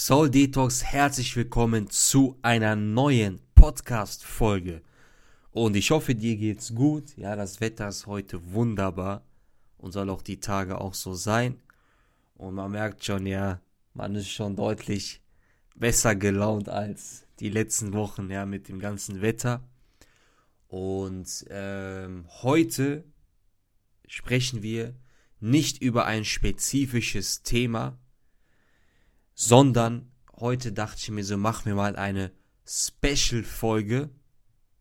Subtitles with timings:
[0.00, 4.80] Soul Detox, herzlich willkommen zu einer neuen Podcast-Folge.
[5.50, 7.16] Und ich hoffe, dir geht's gut.
[7.16, 9.26] Ja, das Wetter ist heute wunderbar
[9.76, 11.60] und soll auch die Tage auch so sein.
[12.36, 13.60] Und man merkt schon, ja,
[13.92, 15.20] man ist schon deutlich
[15.74, 19.68] besser gelaunt als die letzten Wochen, ja, mit dem ganzen Wetter.
[20.68, 23.02] Und ähm, heute
[24.06, 24.94] sprechen wir
[25.40, 27.98] nicht über ein spezifisches Thema,
[29.40, 30.10] sondern
[30.40, 32.32] heute dachte ich mir so, mach mir mal eine
[32.66, 34.10] Special-Folge,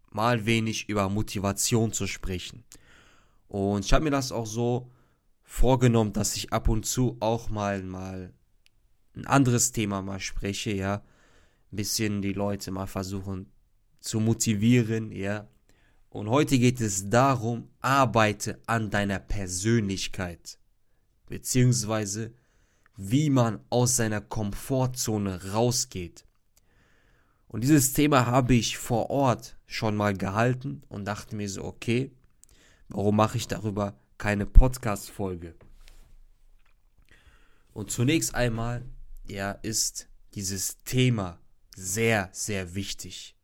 [0.10, 2.64] mal wenig über Motivation zu sprechen.
[3.48, 4.90] Und ich habe mir das auch so
[5.44, 8.34] vorgenommen, dass ich ab und zu auch mal mal
[9.16, 11.04] ein anderes Thema mal spreche, ja,
[11.72, 13.52] ein bisschen die Leute mal versuchen
[14.00, 15.48] zu motivieren, ja.
[16.10, 20.58] Und heute geht es darum, arbeite an deiner Persönlichkeit,
[21.28, 22.34] beziehungsweise
[22.98, 26.26] wie man aus seiner Komfortzone rausgeht.
[27.48, 32.12] Und dieses Thema habe ich vor Ort schon mal gehalten und dachte mir so, okay,
[32.90, 35.56] warum mache ich darüber keine Podcast-Folge?
[37.74, 38.84] Und zunächst einmal,
[39.30, 41.40] ja, ist dieses Thema
[41.76, 43.36] sehr, sehr wichtig,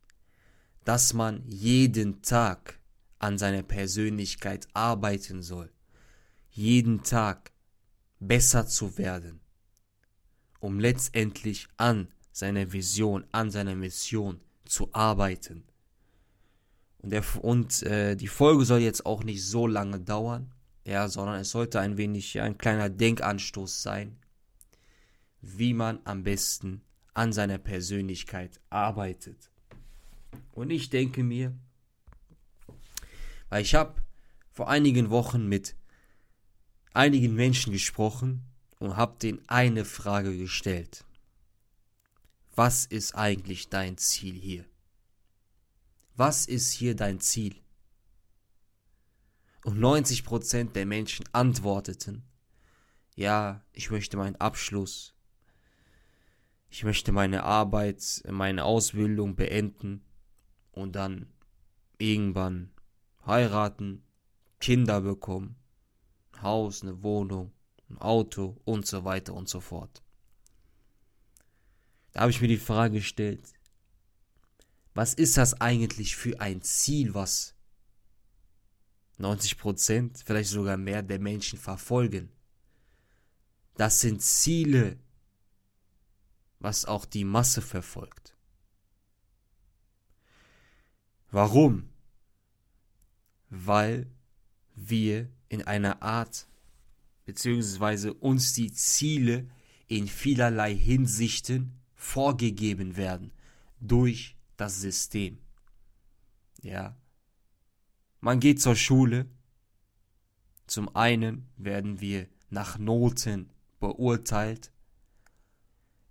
[0.84, 2.80] dass man jeden Tag
[3.20, 5.72] an seiner Persönlichkeit arbeiten soll,
[6.50, 7.52] jeden Tag
[8.20, 9.40] besser zu werden,
[10.64, 15.66] um letztendlich an seiner Vision, an seiner Mission zu arbeiten.
[17.00, 20.54] Und, der, und äh, die Folge soll jetzt auch nicht so lange dauern,
[20.86, 24.16] ja, sondern es sollte ein wenig ein kleiner Denkanstoß sein,
[25.42, 26.82] wie man am besten
[27.14, 29.52] an seiner Persönlichkeit arbeitet.
[30.54, 31.54] Und ich denke mir,
[33.50, 33.96] weil ich habe
[34.50, 35.76] vor einigen Wochen mit
[36.94, 38.46] einigen Menschen gesprochen,
[38.84, 41.06] und habe den eine Frage gestellt.
[42.54, 44.66] Was ist eigentlich dein Ziel hier?
[46.18, 47.56] Was ist hier dein Ziel?
[49.64, 52.24] Und 90% der Menschen antworteten,
[53.16, 55.14] ja, ich möchte meinen Abschluss,
[56.70, 60.04] ich möchte meine Arbeit, meine Ausbildung beenden
[60.74, 61.32] und dann
[62.00, 62.74] irgendwann
[63.26, 64.04] heiraten,
[64.60, 65.56] Kinder bekommen,
[66.42, 67.54] Haus, eine Wohnung,
[67.94, 70.02] ein Auto und so weiter und so fort.
[72.12, 73.54] Da habe ich mir die Frage gestellt,
[74.94, 77.56] was ist das eigentlich für ein Ziel, was
[79.20, 82.32] 90%, vielleicht sogar mehr der Menschen verfolgen?
[83.76, 85.00] Das sind Ziele,
[86.60, 88.36] was auch die Masse verfolgt.
[91.32, 91.90] Warum?
[93.50, 94.12] Weil
[94.76, 96.48] wir in einer Art
[97.26, 99.48] beziehungsweise uns die Ziele
[99.88, 103.32] in vielerlei Hinsichten vorgegeben werden
[103.80, 105.38] durch das System.
[106.62, 106.96] Ja.
[108.20, 109.30] Man geht zur Schule.
[110.68, 114.72] Zum einen werden wir nach Noten beurteilt.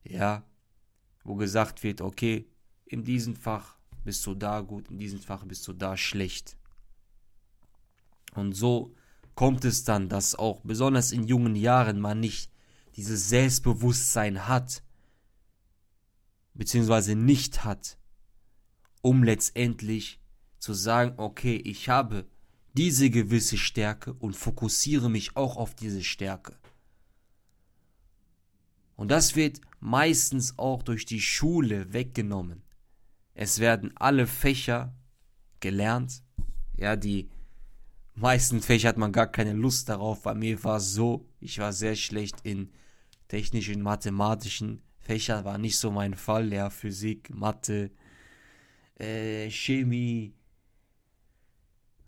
[0.05, 0.45] Ja.
[1.25, 2.47] Wo gesagt wird, okay,
[2.85, 6.57] in diesem Fach bist du da gut, in diesem Fach bist du da schlecht.
[8.35, 8.95] Und so
[9.35, 12.51] kommt es dann, dass auch besonders in jungen Jahren man nicht
[12.97, 14.83] dieses Selbstbewusstsein hat,
[16.55, 17.97] beziehungsweise nicht hat,
[19.01, 20.21] um letztendlich
[20.59, 22.27] zu sagen, okay, ich habe
[22.75, 26.57] diese gewisse Stärke und fokussiere mich auch auf diese Stärke.
[28.97, 32.63] Und das wird meistens auch durch die Schule weggenommen.
[33.35, 34.95] Es werden alle Fächer
[35.61, 36.23] gelernt,
[36.77, 37.29] ja, die
[38.15, 40.23] meisten Fächer hat man gar keine Lust darauf.
[40.23, 42.71] Bei mir war es so, ich war sehr schlecht in
[43.29, 46.53] technischen, mathematischen Fächern, war nicht so mein Fall.
[46.53, 47.91] Ja, Physik, Mathe,
[48.99, 50.35] äh, Chemie,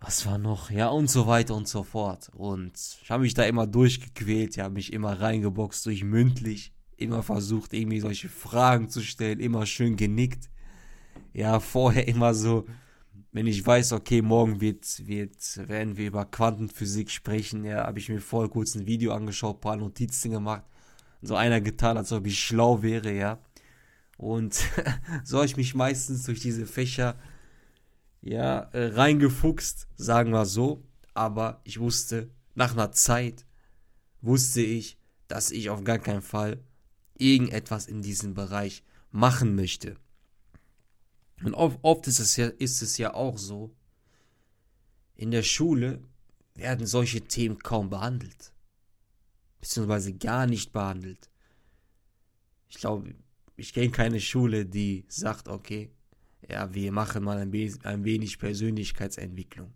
[0.07, 0.71] was war noch?
[0.71, 2.31] Ja, und so weiter und so fort.
[2.35, 7.73] Und ich habe mich da immer durchgequält, ja, mich immer reingeboxt durch mündlich, immer versucht,
[7.73, 10.51] irgendwie solche Fragen zu stellen, immer schön genickt.
[11.33, 12.67] Ja, vorher immer so
[13.35, 18.09] wenn ich weiß, okay, morgen wird, wird, werden wir über Quantenphysik sprechen, ja, habe ich
[18.09, 20.63] mir vorher kurz ein Video angeschaut, paar Notizen gemacht,
[21.21, 23.41] so einer getan, als ob ich schlau wäre, ja.
[24.19, 24.55] Und
[25.25, 27.19] so habe ich mich meistens durch diese Fächer,
[28.23, 30.85] ja, äh, reingefuchst, sagen wir so.
[31.13, 33.45] Aber ich wusste, nach einer Zeit
[34.21, 34.97] wusste ich,
[35.27, 36.63] dass ich auf gar keinen Fall
[37.19, 39.97] irgendetwas in diesem Bereich machen möchte.
[41.43, 43.75] Und oft, ist, es ja, ist es ja auch so,
[45.17, 46.03] in der Schule
[46.55, 48.53] werden solche Themen kaum behandelt.
[49.61, 51.29] Beziehungsweise gar nicht behandelt.
[52.69, 53.15] Ich glaube,
[53.57, 55.91] ich kenne keine Schule, die sagt, okay,
[56.49, 57.53] ja, wir machen mal ein,
[57.85, 59.73] ein wenig Persönlichkeitsentwicklung.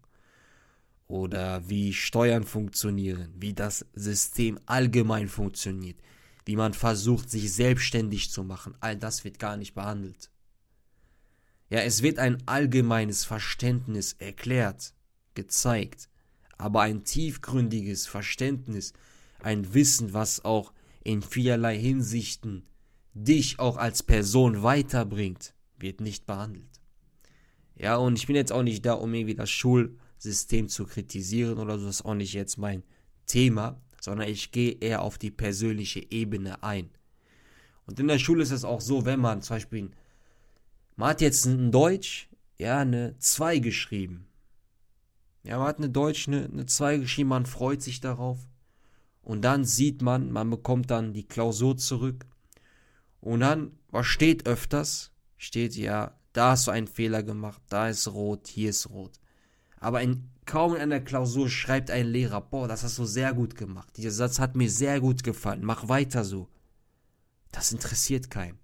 [1.07, 5.99] Oder wie Steuern funktionieren, wie das System allgemein funktioniert,
[6.45, 8.75] wie man versucht, sich selbstständig zu machen.
[8.81, 10.31] All das wird gar nicht behandelt.
[11.71, 14.95] Ja, es wird ein allgemeines Verständnis erklärt,
[15.35, 16.09] gezeigt,
[16.57, 18.95] aber ein tiefgründiges Verständnis,
[19.41, 20.73] ein Wissen, was auch
[21.05, 22.67] in vielerlei Hinsichten
[23.15, 26.81] dich auch als Person weiterbringt, wird nicht behandelt.
[27.77, 31.79] Ja, und ich bin jetzt auch nicht da, um irgendwie das Schulsystem zu kritisieren oder
[31.79, 32.83] so, das ist auch nicht jetzt mein
[33.27, 36.91] Thema, sondern ich gehe eher auf die persönliche Ebene ein.
[37.87, 39.91] Und in der Schule ist es auch so, wenn man zum Beispiel,
[40.99, 44.27] man hat jetzt in Deutsch, ja, eine 2 geschrieben.
[45.45, 48.41] Ja, man hat eine Deutsch, eine, eine 2 geschrieben, man freut sich darauf.
[49.23, 52.27] Und dann sieht man, man bekommt dann die Klausur zurück.
[53.21, 55.13] Und dann, was steht öfters?
[55.37, 59.21] Steht ja, da hast du einen Fehler gemacht, da ist rot, hier ist rot.
[59.79, 63.55] Aber in, kaum in einer Klausur schreibt ein Lehrer, boah, das hast du sehr gut
[63.55, 63.97] gemacht.
[63.97, 66.49] Dieser Satz hat mir sehr gut gefallen, mach weiter so.
[67.53, 68.59] Das interessiert keinen.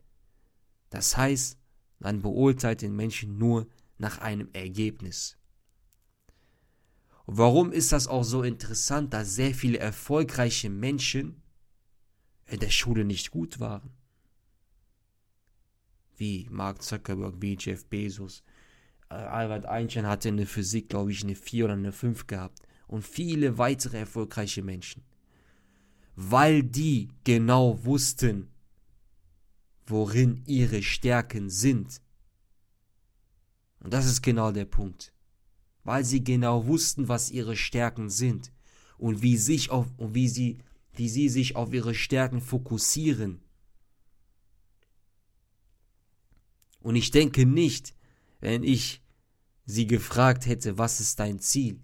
[0.91, 1.59] Das heißt,
[1.99, 3.67] man beurteilt den Menschen nur
[3.99, 5.37] nach einem Ergebnis.
[7.27, 11.43] Und warum ist das auch so interessant, dass sehr viele erfolgreiche Menschen
[12.47, 13.91] in der Schule nicht gut waren?
[16.17, 18.43] Wie Mark Zuckerberg, wie Jeff Bezos.
[19.09, 22.61] Äh, Albert Einstein hatte in der Physik, glaube ich, eine 4 oder eine 5 gehabt.
[22.87, 25.03] Und viele weitere erfolgreiche Menschen.
[26.15, 28.54] Weil die genau wussten,
[29.87, 32.01] worin ihre Stärken sind.
[33.81, 35.15] Und das ist genau der Punkt
[35.85, 38.51] weil sie genau wussten, was ihre Stärken sind
[38.99, 40.59] und wie sich auf und wie sie
[40.97, 43.41] wie sie sich auf ihre Stärken fokussieren.
[46.79, 47.97] Und ich denke nicht,
[48.39, 49.03] wenn ich
[49.67, 51.81] sie gefragt hätte, was ist dein Ziel,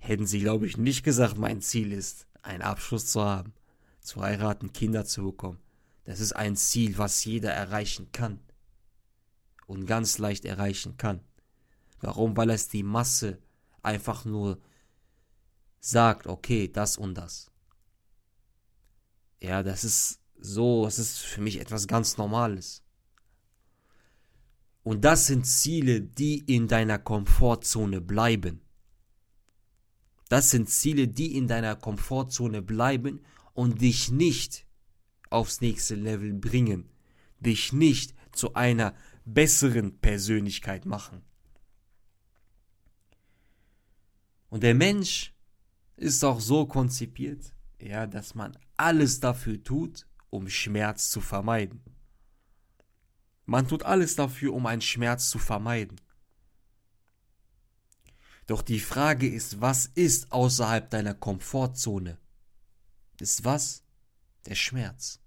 [0.00, 3.52] hätten sie, glaube ich, nicht gesagt, mein Ziel ist, einen Abschluss zu haben,
[4.00, 5.60] zu heiraten, Kinder zu bekommen.
[6.06, 8.38] Das ist ein Ziel, was jeder erreichen kann
[9.66, 11.20] und ganz leicht erreichen kann.
[12.00, 12.36] Warum?
[12.36, 13.42] Weil es die Masse
[13.82, 14.60] einfach nur
[15.80, 17.50] sagt, okay, das und das.
[19.40, 22.84] Ja, das ist so, das ist für mich etwas ganz Normales.
[24.84, 28.60] Und das sind Ziele, die in deiner Komfortzone bleiben.
[30.28, 33.24] Das sind Ziele, die in deiner Komfortzone bleiben
[33.54, 34.65] und dich nicht
[35.30, 36.88] aufs nächste Level bringen,
[37.40, 38.94] dich nicht zu einer
[39.24, 41.22] besseren Persönlichkeit machen.
[44.48, 45.34] Und der Mensch
[45.96, 51.80] ist auch so konzipiert, ja, dass man alles dafür tut, um Schmerz zu vermeiden.
[53.44, 56.00] Man tut alles dafür, um einen Schmerz zu vermeiden.
[58.46, 62.18] Doch die Frage ist, was ist außerhalb deiner Komfortzone?
[63.20, 63.82] Ist was?
[64.46, 65.20] Der Schmerz.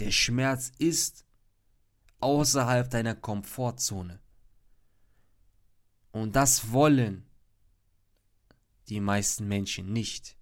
[0.00, 1.24] Der Schmerz ist
[2.20, 4.20] außerhalb deiner Komfortzone.
[6.10, 7.26] Und das wollen
[8.88, 10.36] die meisten Menschen nicht.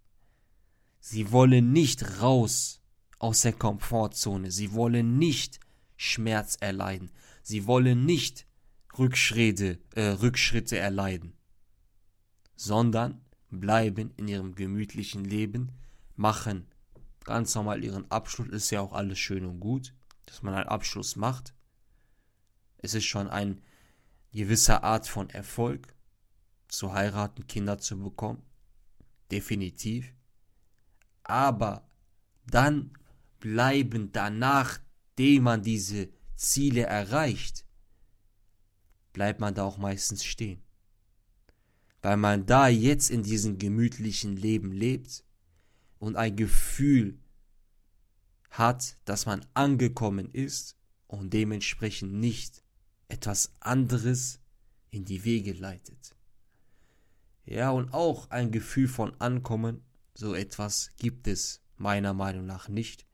[1.00, 2.80] Sie wollen nicht raus
[3.18, 4.50] aus der Komfortzone.
[4.50, 5.60] Sie wollen nicht
[5.96, 7.10] Schmerz erleiden.
[7.42, 8.46] Sie wollen nicht
[8.98, 11.36] Rückschritte, äh, Rückschritte erleiden,
[12.54, 15.72] sondern bleiben in ihrem gemütlichen Leben,
[16.16, 16.68] machen
[17.24, 18.48] ganz normal ihren Abschluss.
[18.48, 19.94] Ist ja auch alles schön und gut,
[20.26, 21.54] dass man einen Abschluss macht.
[22.78, 23.56] Es ist schon eine
[24.32, 25.94] gewisse Art von Erfolg
[26.68, 28.42] zu heiraten, Kinder zu bekommen.
[29.30, 30.12] Definitiv.
[31.22, 31.88] Aber
[32.46, 32.92] dann
[33.40, 34.80] bleiben danach,
[35.18, 37.64] dem man diese Ziele erreicht,
[39.12, 40.62] bleibt man da auch meistens stehen.
[42.02, 45.24] Weil man da jetzt in diesem gemütlichen Leben lebt
[46.04, 47.18] und ein Gefühl
[48.50, 52.62] hat, dass man angekommen ist und dementsprechend nicht
[53.08, 54.38] etwas anderes
[54.90, 56.14] in die Wege leitet.
[57.46, 59.82] Ja, und auch ein Gefühl von Ankommen,
[60.12, 63.06] so etwas gibt es meiner Meinung nach nicht.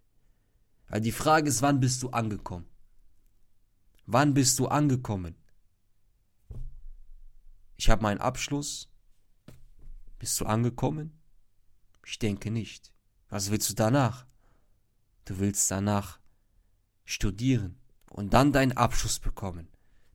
[0.89, 2.67] Weil die Frage ist, wann bist du angekommen?
[4.07, 5.37] Wann bist du angekommen?
[7.77, 8.89] Ich habe meinen Abschluss.
[10.19, 11.20] Bist du angekommen?
[12.05, 12.93] Ich denke nicht.
[13.29, 14.27] Was willst du danach?
[15.25, 16.19] Du willst danach
[17.05, 17.79] studieren
[18.11, 19.69] und dann deinen Abschluss bekommen.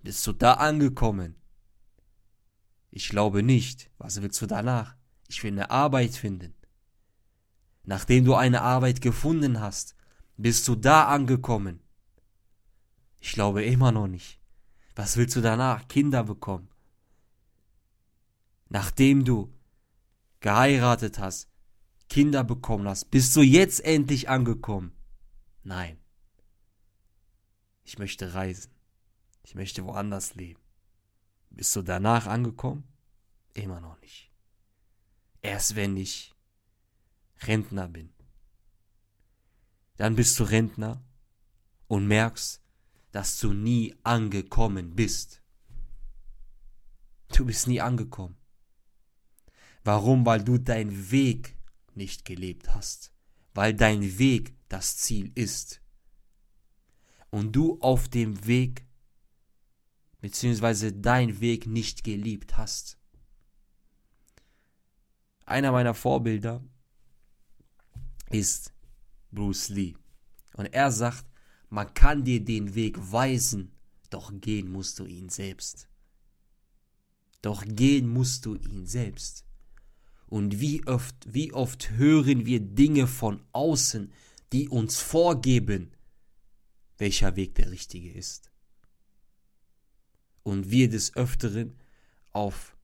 [0.04, 1.36] Bist du da angekommen?
[2.92, 3.90] Ich glaube nicht.
[3.98, 4.96] Was willst du danach?
[5.28, 6.54] Ich will eine Arbeit finden.
[7.84, 9.96] Nachdem du eine Arbeit gefunden hast,
[10.38, 11.82] bist du da angekommen.
[13.20, 14.40] Ich glaube immer noch nicht.
[14.96, 15.88] Was willst du danach?
[15.88, 16.70] Kinder bekommen.
[18.70, 19.54] Nachdem du
[20.40, 21.50] geheiratet hast,
[22.10, 24.92] Kinder bekommen hast, bist du jetzt endlich angekommen.
[25.64, 25.98] Nein.
[27.84, 28.72] Ich möchte reisen.
[29.44, 30.62] Ich möchte woanders leben.
[31.50, 32.84] Bist du danach angekommen?
[33.54, 34.32] Immer noch nicht.
[35.42, 36.34] Erst wenn ich
[37.42, 38.14] Rentner bin.
[39.98, 41.04] Dann bist du Rentner
[41.88, 42.62] und merkst,
[43.12, 45.42] dass du nie angekommen bist.
[47.30, 48.38] Du bist nie angekommen.
[49.84, 50.26] Warum?
[50.26, 51.55] Weil du deinen Weg
[51.96, 53.12] nicht gelebt hast.
[53.54, 55.82] Weil dein Weg das Ziel ist.
[57.30, 58.86] Und du auf dem Weg,
[60.22, 62.98] beziehungsweise dein Weg nicht geliebt hast.
[65.46, 66.64] Einer meiner Vorbilder
[68.30, 68.74] ist
[69.32, 69.96] Bruce Lee.
[70.54, 71.26] Und er sagt,
[71.70, 73.72] man kann dir den Weg weisen,
[74.10, 75.90] doch gehen musst du ihn selbst.
[77.42, 79.45] Doch gehen musst du ihn selbst.
[80.28, 84.12] Und wie oft, wie oft hören wir Dinge von außen,
[84.52, 85.92] die uns vorgeben,
[86.98, 88.52] welcher Weg der richtige ist.
[90.44, 91.76] Und wir des Öfteren
[92.32, 92.76] auf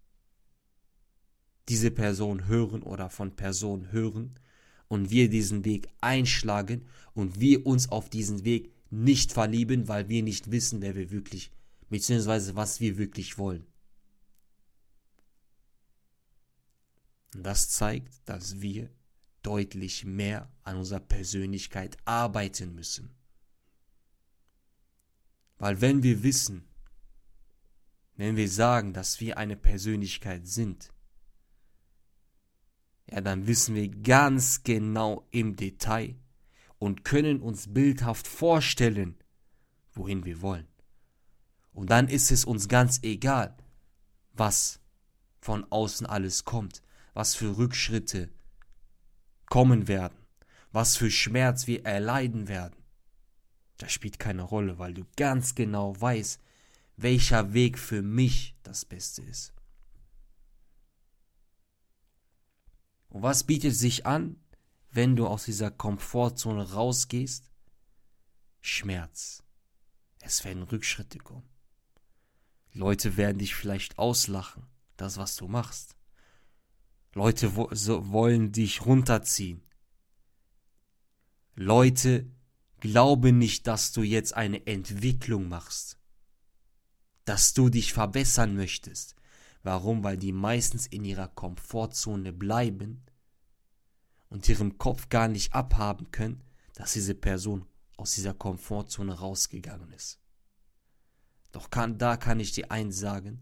[1.69, 4.39] diese Person hören oder von Personen hören
[4.87, 10.21] und wir diesen Weg einschlagen und wir uns auf diesen Weg nicht verlieben, weil wir
[10.21, 11.51] nicht wissen, wer wir wirklich,
[11.89, 13.65] beziehungsweise was wir wirklich wollen.
[17.35, 18.89] Und das zeigt, dass wir
[19.41, 23.15] deutlich mehr an unserer Persönlichkeit arbeiten müssen.
[25.57, 26.67] Weil wenn wir wissen,
[28.15, 30.91] wenn wir sagen, dass wir eine Persönlichkeit sind,
[33.09, 36.15] ja, dann wissen wir ganz genau im Detail
[36.79, 39.15] und können uns bildhaft vorstellen,
[39.93, 40.67] wohin wir wollen.
[41.73, 43.55] Und dann ist es uns ganz egal,
[44.33, 44.79] was
[45.39, 46.81] von außen alles kommt,
[47.13, 48.29] was für Rückschritte
[49.47, 50.17] kommen werden,
[50.71, 52.75] was für Schmerz wir erleiden werden.
[53.77, 56.39] Das spielt keine Rolle, weil du ganz genau weißt,
[56.97, 59.53] welcher Weg für mich das Beste ist.
[63.09, 64.39] Und was bietet sich an,
[64.91, 67.51] wenn du aus dieser Komfortzone rausgehst?
[68.61, 69.43] Schmerz.
[70.19, 71.49] Es werden Rückschritte kommen.
[72.73, 74.65] Leute werden dich vielleicht auslachen,
[74.95, 75.97] das was du machst.
[77.13, 79.61] Leute wo, so, wollen dich runterziehen.
[81.55, 82.31] Leute
[82.79, 85.97] glauben nicht, dass du jetzt eine Entwicklung machst,
[87.25, 89.15] dass du dich verbessern möchtest.
[89.63, 90.03] Warum?
[90.03, 93.03] Weil die meistens in ihrer Komfortzone bleiben
[94.29, 97.65] und ihrem Kopf gar nicht abhaben können, dass diese Person
[97.97, 100.19] aus dieser Komfortzone rausgegangen ist.
[101.51, 103.41] Doch kann, da kann ich dir eins sagen,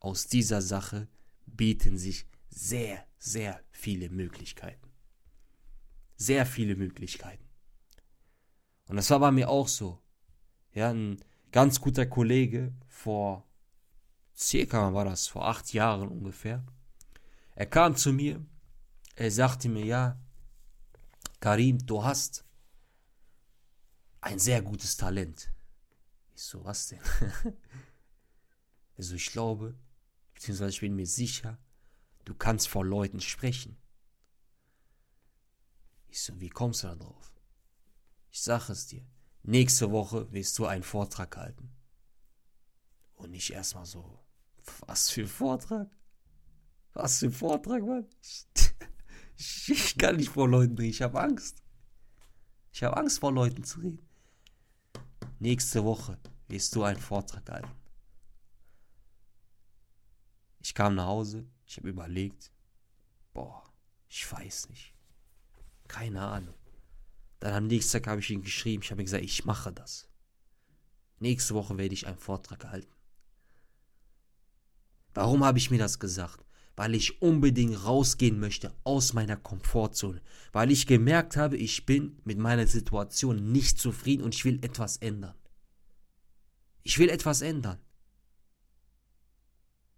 [0.00, 1.08] aus dieser Sache
[1.44, 4.88] bieten sich sehr, sehr viele Möglichkeiten.
[6.16, 7.44] Sehr viele Möglichkeiten.
[8.88, 10.02] Und das war bei mir auch so.
[10.72, 13.46] Ja, ein ganz guter Kollege vor
[14.36, 16.64] circa, war das, vor acht Jahren ungefähr.
[17.54, 18.44] Er kam zu mir,
[19.16, 20.20] er sagte mir, ja,
[21.40, 22.44] Karim, du hast
[24.20, 25.52] ein sehr gutes Talent.
[26.34, 27.00] Ich so, was denn?
[28.96, 29.76] also ich glaube,
[30.34, 31.58] beziehungsweise ich bin mir sicher,
[32.28, 33.78] du kannst vor Leuten sprechen.
[36.08, 37.32] Ich so, wie kommst du da drauf?
[38.30, 39.06] Ich sag es dir,
[39.42, 41.70] nächste Woche wirst du einen Vortrag halten.
[43.14, 44.22] Und ich erstmal so,
[44.86, 45.90] was für ein Vortrag?
[46.92, 48.06] Was für ein Vortrag, Mann?
[48.20, 48.46] Ich,
[49.68, 51.62] ich kann nicht vor Leuten reden, ich habe Angst.
[52.72, 54.06] Ich habe Angst vor Leuten zu reden.
[55.38, 56.18] Nächste Woche
[56.48, 57.70] wirst du einen Vortrag halten.
[60.60, 62.50] Ich kam nach Hause, ich habe überlegt,
[63.34, 63.62] boah,
[64.08, 64.94] ich weiß nicht.
[65.86, 66.54] Keine Ahnung.
[67.40, 70.08] Dann am nächsten Tag habe ich ihn geschrieben, ich habe gesagt, ich mache das.
[71.20, 72.94] Nächste Woche werde ich einen Vortrag halten.
[75.12, 76.44] Warum habe ich mir das gesagt?
[76.74, 80.22] Weil ich unbedingt rausgehen möchte aus meiner Komfortzone.
[80.52, 84.96] Weil ich gemerkt habe, ich bin mit meiner Situation nicht zufrieden und ich will etwas
[84.98, 85.34] ändern.
[86.82, 87.78] Ich will etwas ändern.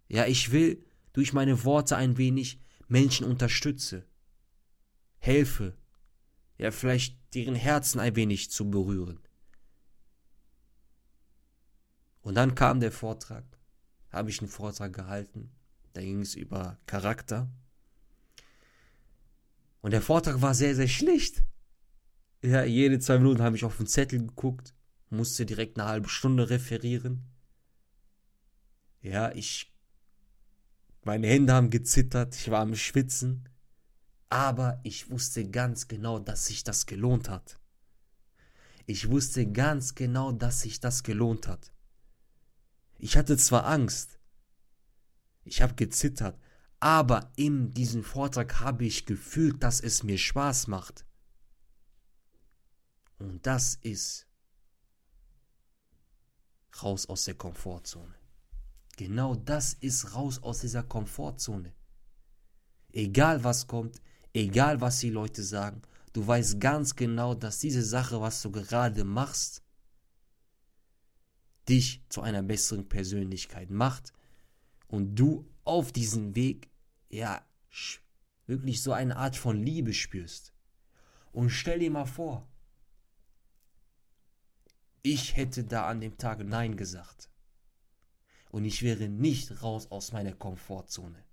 [0.09, 0.83] Ja, ich will
[1.13, 4.05] durch meine Worte ein wenig Menschen unterstütze,
[5.17, 5.77] helfe,
[6.57, 9.19] ja, vielleicht deren Herzen ein wenig zu berühren.
[12.21, 13.45] Und dann kam der Vortrag
[14.11, 15.51] habe ich einen Vortrag gehalten.
[15.93, 17.49] Da ging es über Charakter.
[19.81, 21.43] Und der Vortrag war sehr, sehr schlicht.
[22.43, 24.73] Ja, jede zwei Minuten habe ich auf den Zettel geguckt
[25.11, 27.29] musste direkt eine halbe Stunde referieren.
[29.01, 29.70] Ja, ich.
[31.03, 33.49] Meine Hände haben gezittert, ich war am Schwitzen.
[34.29, 37.59] Aber ich wusste ganz genau, dass sich das gelohnt hat.
[38.85, 41.73] Ich wusste ganz genau, dass sich das gelohnt hat.
[42.97, 44.19] Ich hatte zwar Angst,
[45.43, 46.39] ich habe gezittert,
[46.79, 51.05] aber in diesem Vortrag habe ich gefühlt, dass es mir Spaß macht.
[53.17, 54.27] Und das ist
[56.81, 58.20] raus aus der Komfortzone.
[58.97, 61.73] Genau das ist raus aus dieser Komfortzone.
[62.91, 64.01] Egal was kommt,
[64.33, 65.81] egal was die Leute sagen,
[66.13, 69.63] du weißt ganz genau, dass diese Sache, was du gerade machst,
[71.69, 74.13] dich zu einer besseren Persönlichkeit macht
[74.87, 76.69] und du auf diesem Weg,
[77.09, 77.45] ja,
[78.45, 80.53] wirklich so eine Art von Liebe spürst.
[81.31, 82.47] Und stell dir mal vor,
[85.03, 87.29] ich hätte da an dem Tag Nein gesagt.
[88.51, 91.23] Und ich wäre nicht raus aus meiner Komfortzone.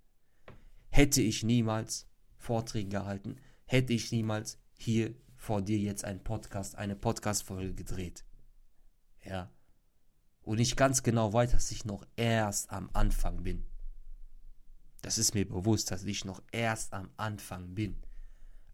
[0.88, 2.06] Hätte ich niemals
[2.36, 8.24] Vorträge gehalten, hätte ich niemals hier vor dir jetzt einen Podcast, eine Podcast-Folge gedreht.
[9.24, 9.50] Ja.
[10.42, 13.66] Und ich ganz genau weiß, dass ich noch erst am Anfang bin.
[15.02, 17.96] Das ist mir bewusst, dass ich noch erst am Anfang bin.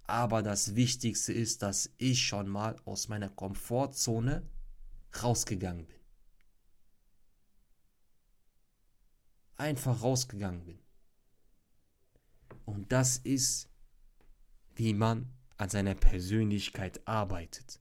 [0.07, 4.47] Aber das Wichtigste ist, dass ich schon mal aus meiner Komfortzone
[5.23, 6.04] rausgegangen bin.
[9.57, 10.79] Einfach rausgegangen bin.
[12.65, 13.69] Und das ist,
[14.75, 17.81] wie man an seiner Persönlichkeit arbeitet,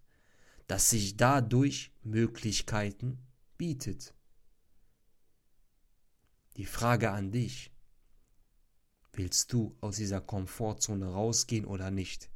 [0.68, 3.18] dass sich dadurch Möglichkeiten
[3.58, 4.14] bietet.
[6.58, 7.72] Die Frage an dich,
[9.14, 12.30] willst du aus dieser Komfortzone rausgehen oder nicht?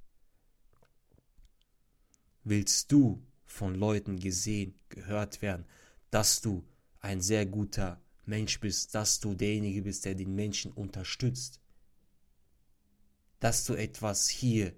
[2.44, 5.66] Willst du von Leuten gesehen, gehört werden,
[6.10, 6.66] dass du
[7.00, 11.62] ein sehr guter Mensch bist, dass du derjenige bist, der den Menschen unterstützt,
[13.40, 14.74] dass du etwas hier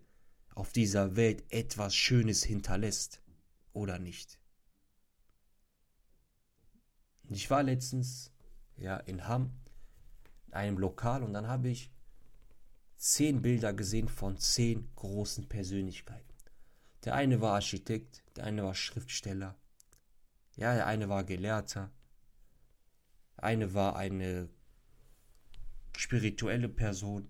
[0.53, 3.21] auf dieser Welt etwas Schönes hinterlässt
[3.73, 4.39] oder nicht.
[7.29, 8.31] Ich war letztens
[8.75, 9.51] ja in Hamm
[10.47, 11.91] in einem Lokal und dann habe ich
[12.97, 16.33] zehn Bilder gesehen von zehn großen Persönlichkeiten.
[17.05, 19.55] Der eine war Architekt, der eine war Schriftsteller,
[20.55, 21.91] ja, der eine war Gelehrter,
[23.43, 24.49] eine war eine
[25.97, 27.30] spirituelle Person.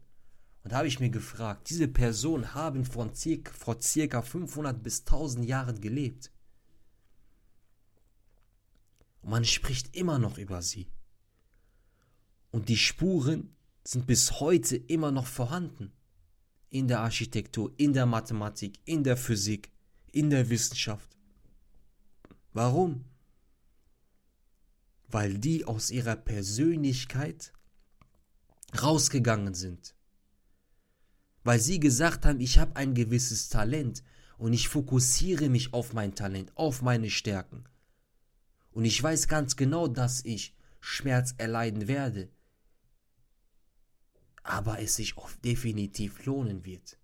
[0.63, 5.01] Und da habe ich mir gefragt, diese Personen haben von circa, vor circa 500 bis
[5.01, 6.31] 1000 Jahren gelebt.
[9.21, 10.87] Und man spricht immer noch über sie.
[12.51, 15.91] Und die Spuren sind bis heute immer noch vorhanden
[16.69, 19.71] in der Architektur, in der Mathematik, in der Physik,
[20.11, 21.15] in der Wissenschaft.
[22.53, 23.05] Warum?
[25.09, 27.51] Weil die aus ihrer Persönlichkeit
[28.81, 29.95] rausgegangen sind.
[31.43, 34.03] Weil sie gesagt haben, ich habe ein gewisses Talent
[34.37, 37.63] und ich fokussiere mich auf mein Talent, auf meine Stärken.
[38.71, 42.29] Und ich weiß ganz genau, dass ich Schmerz erleiden werde
[44.49, 46.97] aber es sich auch definitiv lohnen wird.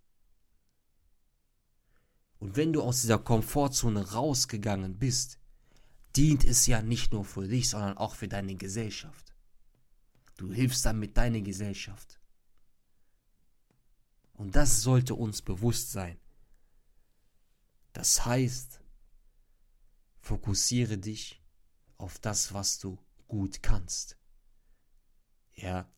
[2.40, 5.40] Und wenn du aus dieser Komfortzone rausgegangen bist,
[6.16, 9.36] dient es ja nicht nur für dich, sondern auch für deine Gesellschaft.
[10.38, 12.20] Du hilfst damit deine Gesellschaft.
[14.34, 16.20] Und das sollte uns bewusst sein.
[17.94, 18.82] Das heißt,
[20.20, 21.42] fokussiere dich
[21.98, 24.18] auf das, was du gut kannst.
[25.54, 25.90] Ja,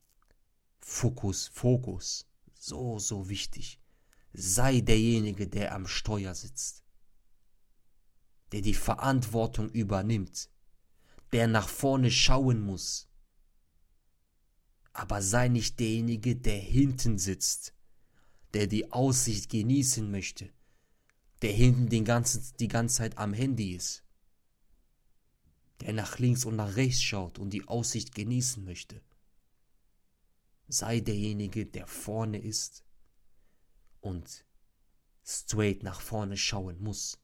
[0.78, 2.26] Fokus, Fokus.
[2.54, 3.80] So, so wichtig.
[4.32, 6.84] Sei derjenige, der am Steuer sitzt.
[8.52, 10.50] Der die Verantwortung übernimmt.
[11.32, 13.08] Der nach vorne schauen muss.
[14.92, 17.74] Aber sei nicht derjenige, der hinten sitzt.
[18.54, 20.50] Der die Aussicht genießen möchte.
[21.42, 24.02] Der hinten den ganzen, die ganze Zeit am Handy ist.
[25.80, 29.00] Der nach links und nach rechts schaut und die Aussicht genießen möchte
[30.68, 32.84] sei derjenige, der vorne ist
[34.00, 34.44] und
[35.24, 37.18] straight nach vorne schauen muss.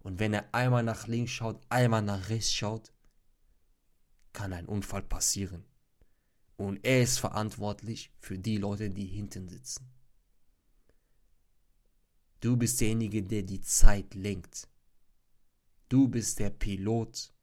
[0.00, 2.92] Und wenn er einmal nach links schaut, einmal nach rechts schaut,
[4.32, 5.64] kann ein Unfall passieren.
[6.56, 9.90] Und er ist verantwortlich für die Leute, die hinten sitzen.
[12.40, 14.68] Du bist derjenige, der die Zeit lenkt.
[15.88, 17.34] Du bist der Pilot,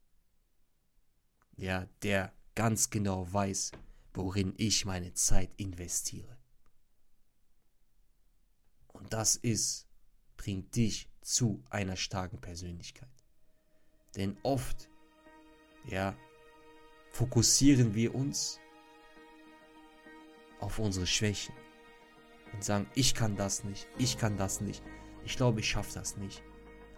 [1.58, 3.72] ja, der ganz genau weiß,
[4.14, 6.38] worin ich meine Zeit investiere.
[8.88, 9.88] Und das ist,
[10.38, 13.10] bringt dich zu einer starken Persönlichkeit.
[14.16, 14.90] Denn oft,
[15.86, 16.16] ja,
[17.10, 18.62] fokussieren wir uns
[20.62, 21.54] auf unsere Schwächen
[22.54, 24.82] und sagen, ich kann das nicht, ich kann das nicht,
[25.26, 26.42] ich glaube, ich schaffe das nicht.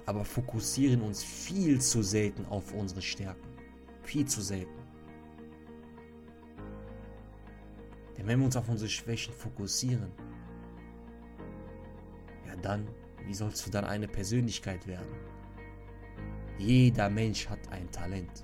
[0.05, 3.49] Aber fokussieren uns viel zu selten auf unsere Stärken.
[4.03, 4.79] Viel zu selten.
[8.15, 10.11] Denn wenn wir uns auf unsere Schwächen fokussieren,
[12.45, 12.87] ja dann,
[13.29, 15.15] wie sollst du dann eine Persönlichkeit werden?
[16.57, 18.43] Jeder Mensch hat ein Talent.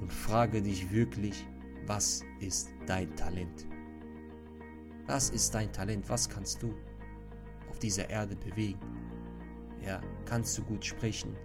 [0.00, 1.46] Und frage dich wirklich,
[1.84, 3.66] was ist dein Talent?
[5.06, 6.08] Was ist dein Talent?
[6.08, 6.74] Was kannst du
[7.68, 8.80] auf dieser Erde bewegen?
[9.84, 11.36] Ja, kannst du gut sprechen?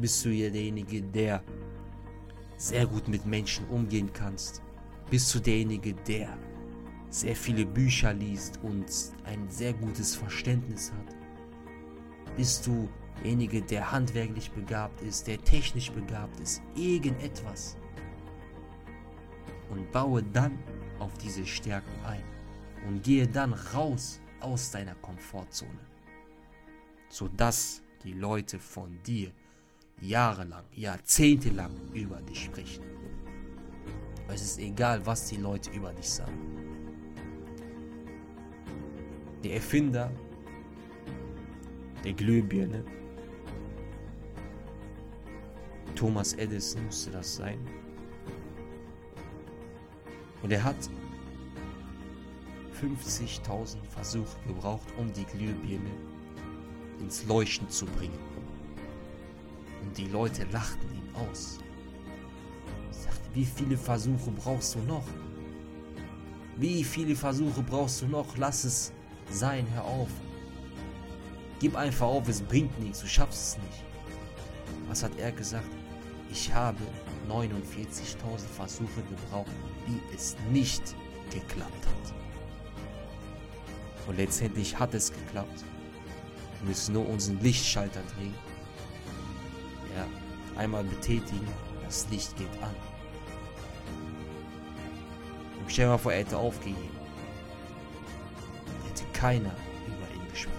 [0.00, 1.40] Bist du derjenige, der
[2.56, 4.60] sehr gut mit Menschen umgehen kannst?
[5.08, 6.36] Bist du derjenige, der
[7.10, 8.86] sehr viele Bücher liest und
[9.24, 11.16] ein sehr gutes Verständnis hat?
[12.36, 16.62] Bist du derjenige, der handwerklich begabt ist, der technisch begabt ist?
[16.76, 17.76] Irgendetwas.
[19.70, 20.58] Und baue dann
[20.98, 22.22] auf diese Stärken ein
[22.86, 25.80] und gehe dann raus aus deiner Komfortzone,
[27.08, 29.32] sodass die Leute von dir
[30.00, 32.84] jahrelang, jahrzehntelang über dich sprechen.
[34.28, 36.57] Es ist egal, was die Leute über dich sagen.
[39.44, 40.10] Der Erfinder
[42.04, 42.84] der Glühbirne,
[45.94, 47.58] Thomas Edison musste das sein.
[50.42, 50.76] Und er hat
[52.80, 55.90] 50.000 Versuche gebraucht, um die Glühbirne
[57.00, 58.18] ins Leuchten zu bringen.
[59.82, 61.58] Und die Leute lachten ihn aus.
[62.90, 65.04] Ich sagte, wie viele Versuche brauchst du noch?
[66.56, 68.36] Wie viele Versuche brauchst du noch?
[68.36, 68.92] Lass es
[69.30, 70.08] sein, hör auf.
[71.60, 73.84] Gib einfach auf, es bringt nichts, du schaffst es nicht.
[74.88, 75.68] Was hat er gesagt?
[76.30, 76.78] Ich habe
[77.28, 79.50] 49.000 Versuche gebraucht,
[79.86, 80.82] wie es nicht
[81.30, 82.14] geklappt hat.
[84.06, 85.64] Und letztendlich hat es geklappt.
[86.60, 88.34] Wir müssen nur unseren Lichtschalter drehen.
[89.96, 90.06] Ja,
[90.58, 91.46] einmal betätigen,
[91.84, 92.74] das Licht geht an.
[95.60, 96.97] Und stell dir mal vor, er hätte aufgegeben.
[99.18, 99.50] Keiner
[99.84, 100.54] über ihn gesprochen.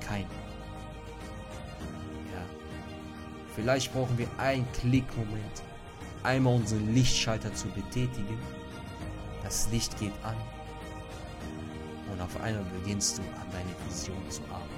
[0.00, 0.24] Keiner.
[2.32, 2.42] Ja.
[3.54, 5.62] Vielleicht brauchen wir einen Klickmoment.
[6.22, 8.38] Einmal unseren Lichtschalter zu betätigen.
[9.42, 10.36] Das Licht geht an
[12.10, 14.68] und auf einmal beginnst du an deiner Vision zu arbeiten.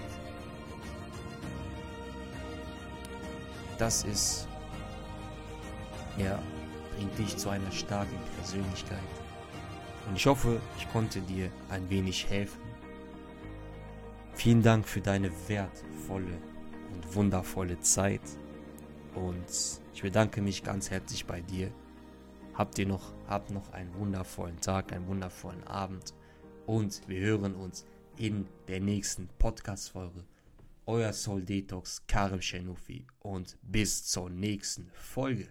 [3.79, 4.49] Das ist,
[6.17, 6.41] ja,
[6.97, 8.99] bringt dich zu einer starken Persönlichkeit.
[10.09, 12.64] Und ich hoffe, ich konnte dir ein wenig helfen.
[14.37, 16.39] Vielen Dank für deine wertvolle
[16.93, 18.21] und wundervolle Zeit.
[19.15, 21.73] Und ich bedanke mich ganz herzlich bei dir.
[22.53, 26.15] Habt ihr noch, habt noch einen wundervollen Tag, einen wundervollen Abend
[26.67, 30.25] und wir hören uns in der nächsten Podcast-Folge.
[30.87, 35.49] Euer Soul Detox Karim Shenufi und bis zur nächsten Folge.